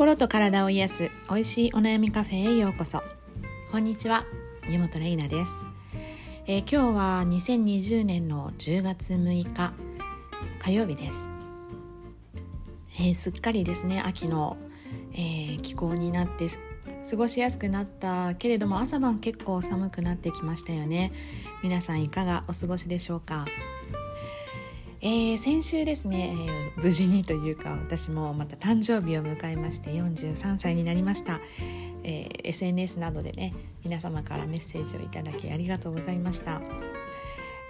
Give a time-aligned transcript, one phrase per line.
[0.00, 3.02] 心と体を癒す美味しいお悩みカフェへようこそ。
[3.70, 4.24] こんにちは
[4.66, 5.66] 湯本玲奈です、
[6.46, 9.74] えー、今日は2020年の10月6日
[10.58, 11.28] 火曜日です、
[12.98, 14.56] えー、すっかりですね秋の、
[15.12, 16.48] えー、気候になって
[17.10, 21.12] 過ごしやすくなったけれども朝晩結構寒くなってきましたよね。
[21.62, 23.44] 皆さんいかがお過ごしでしょうか？
[25.02, 26.36] えー、先週ですね、
[26.76, 31.40] えー、無事にというか私もまた誕生日を迎えまして43歳になりました、
[32.04, 36.60] えー、SNS などでね皆様からメッセージをいただきありがとうございました。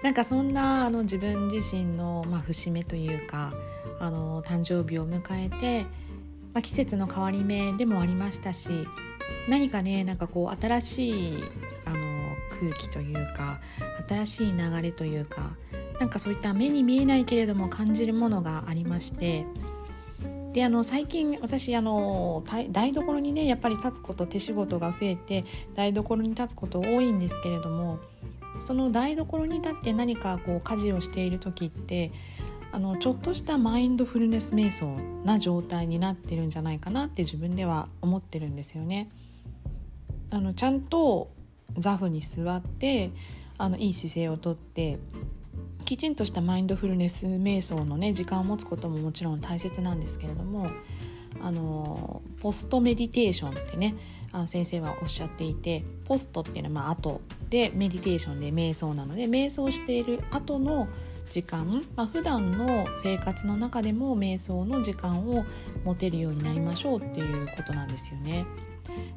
[0.02, 3.52] なんかそんなあの自分自身の、まあ、節目というか
[3.98, 5.82] あの誕生日を迎えて、
[6.54, 8.70] まあ、季節の変わり目でもありましたし
[9.46, 11.44] 何かねなんかこう新しい
[11.84, 11.98] あの
[12.58, 13.60] 空気というか
[14.08, 15.54] 新しい流れというか
[16.00, 19.46] なんかそういった目に見えないけれども感じるものがありまして
[20.54, 25.44] であの最近私あの台所にねやっぱり立つこと手仕事が増えて
[25.76, 28.00] 台所に立つこと多いんですけれども
[28.58, 32.10] その台所に立って何かこう家事をしている時って
[32.72, 39.08] あのちょっとしたマインドフルネス瞑想な状態になってるんじゃないかなって自分では思ってるんですよね。
[40.30, 41.30] あのちゃんと
[41.76, 43.10] 座布に座って
[43.58, 44.98] あのいい姿勢をとって
[45.90, 50.68] きちんとしたマインドフルネス瞑想のね時間を持つことももちろん大切なんですけれども
[51.40, 53.96] あのポストメディテーションってね
[54.30, 60.86] あの先生はおっしゃっていてポストっていうのはまあ後でメディテーションで瞑想なので瞑想している後の
[61.28, 65.44] 時間、まあ、普段の生活の中でも瞑想の時間を
[65.84, 68.46] 持てるようになりましょうっていうことなんですよね。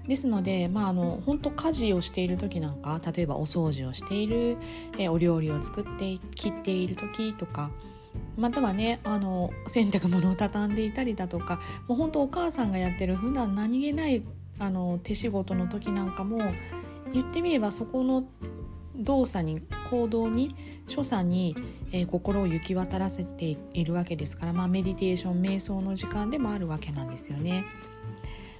[0.07, 4.57] ですので、まあ、あの本当家事をしている時なんか例えばお掃除をしている、
[4.97, 7.71] えお料理を作って切っている時とか
[8.37, 14.23] またはねあの洗濯物を畳んでいたりだとかもう本当お母さんがやってる普段何気ない
[14.59, 16.39] あの手仕事の時なんかも
[17.11, 18.23] 言ってみればそこの
[18.95, 20.49] 動作に行動に
[20.87, 21.55] 所作に、
[21.91, 27.65] えー、心を行き渡らせているわけですから、まあ、メディテーション瞑想の時間でもあるわけなんですよね。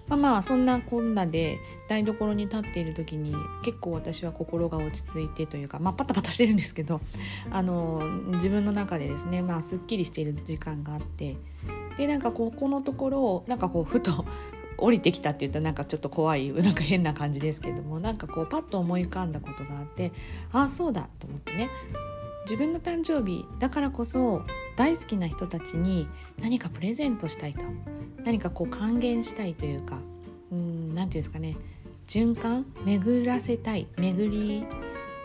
[0.08, 3.34] まあまあそんなこんなで台所に立っている時に
[3.64, 7.02] 結構私は心が落ち着いてというかまあパタパタしてるんですけど
[7.52, 8.02] あの
[8.34, 11.38] 自分の中でですねまあすっきりしている時間があって
[11.98, 14.26] でなんかここのところをなんかこうふと
[14.78, 20.12] 降りてきたって言ったらなんかちょっと怖いなんか変な感じですけどもなんかこうパッと思い浮かんだことがあって
[20.52, 21.70] ああそうだと思ってね。
[22.46, 24.44] 自分の誕生日だからこそ
[24.76, 26.08] 大好きな人たちに
[26.40, 27.64] 何かプレゼントしたいと。
[28.26, 30.00] 何かこう還元したいというか
[30.52, 31.58] うん何て言うんですかね。
[32.08, 32.66] 循環？
[32.86, 33.88] 巡らせたい。
[33.98, 34.66] 巡り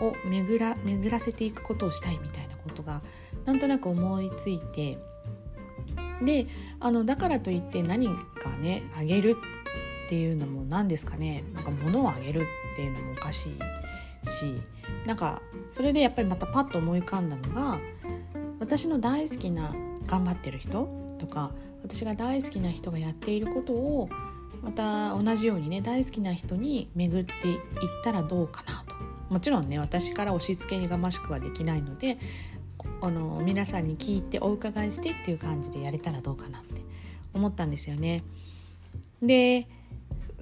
[0.00, 3.02] を巡ら巡らせていくことをしたいみたいなことが
[3.44, 4.98] なんとなく思いついて。
[6.24, 6.46] で
[6.80, 9.36] あのだからといって何かねあげる
[10.06, 11.44] っていうのも何ですかね。
[11.52, 12.40] なんか物をあげる
[12.72, 14.60] っていうのもおかしいし。
[15.06, 17.78] なんかそれでやっぱりまたパッと思い浮かんだのが
[18.60, 19.74] 私の大好きな
[20.08, 20.88] 頑張ってる人
[21.18, 21.52] とか
[21.84, 24.08] 私が大好きな人がやっていることを
[24.62, 27.58] また同じようにね大好きな人に巡っていっ
[28.02, 28.96] たらどうかなと
[29.30, 32.18] もちろんね私から押し付けにがましくはできないので
[33.00, 36.80] あの皆さんに聞いてお伺いしてっていう感じでやれたらどうかなって
[37.34, 38.24] 思ったんですよね。
[39.22, 39.66] で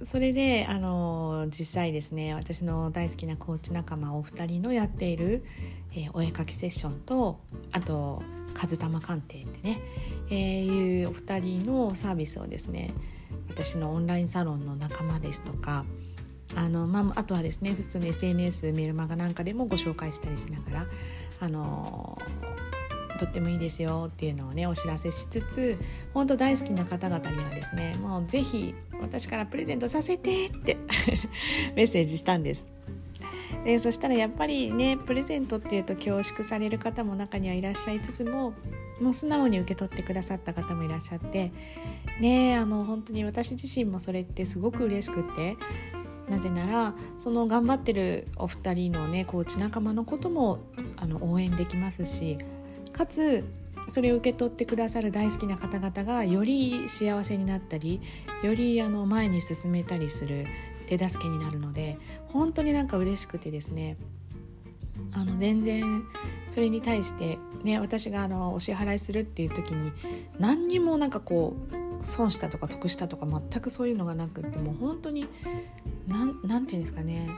[0.03, 5.43] それであの実際ですね私の大好きなコーチ仲間お二人のやっている、
[5.93, 7.39] えー、お絵かきセッションと
[7.71, 8.21] あと
[8.53, 9.79] 「かずたま鑑定」ってね、
[10.29, 12.93] えー、いうお二人のサービスをですね
[13.49, 15.83] 私のオンラインサロンの仲間ですとか
[16.55, 20.87] あの、まあ、あとはですね普通の SNS メルマガなんかでもご紹介したりしながら
[21.39, 22.19] あの
[23.17, 25.77] とってもいいですよっていうのをねお知らせしつつ
[26.13, 30.77] 本当大好きな方々にはですねもう是非私からプレゼントさせてって
[31.75, 32.67] メッセージしたんです。
[33.63, 38.53] でそしたらやっぱりねプレゼントっていうと恐縮される方も中にはいらっしゃいつつも
[39.01, 41.51] もう素直に受け取ってくださった方もいらっしゃって
[42.19, 45.57] ねあの本当に私自身もそれってすごく嬉しくって
[46.29, 50.59] なぜならその頑張ってるお二人のねコーチ仲間のことも
[50.97, 52.37] あの応援できますし
[52.97, 53.43] かつ
[53.89, 58.01] それを受け取ってくださる大好きな方々がより幸せになったり
[58.43, 60.45] よりあの前に進めたりする
[60.87, 61.97] 手助けになるので
[62.27, 63.97] 本当になんか嬉しくてですね。
[65.13, 66.03] あの全然
[66.47, 69.91] それに対してね私があのお支払いするっていう時に
[70.39, 75.27] 何にもなんかこう損したとか得したとか全くそういうのがなくってもう本当に
[76.07, 77.29] 何て言うんですかね。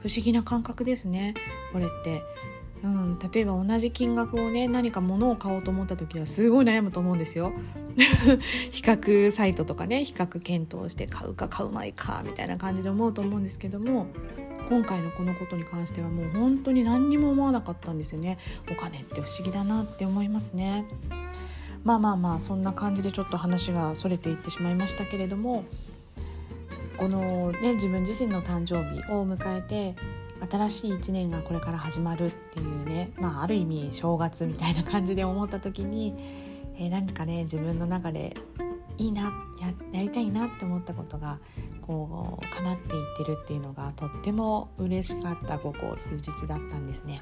[0.00, 1.34] 不思議な感覚ですね
[1.72, 2.22] これって。
[2.84, 7.54] うん、例えば同じ金額をね何か物を買おうと思った時はすごい悩むと思うんですよ。
[8.70, 14.08] 比較サイトとかね比較検討して買うか買うまいかみたいな感じで思うと思うんですけども
[14.68, 18.36] 今回のこのことに関してはもう本当に何にも思わなかったんですよね
[18.70, 20.84] お金って不思議だなって思いますね
[21.84, 25.64] まあまあまあそんな感じでちょっと話がそれていってしまいましたけれども
[26.96, 29.94] このね自分自身の誕生日を迎えて
[30.50, 36.14] 新しい1年がこれから始まるっていうね、まあ、ある意味正月みたいな感じで思った時に、
[36.76, 38.36] えー、何かね自分の中で
[38.96, 41.38] いいなややりたいなって思ったことが
[41.82, 47.20] こう叶っていってるっていうのがとっても嬉しかったここ数日だったんですね。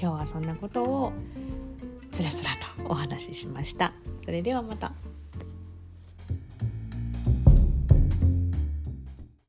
[0.00, 1.12] 今日はそんなことを
[2.10, 3.92] つらつらとお話ししました。
[4.24, 4.92] それではまた。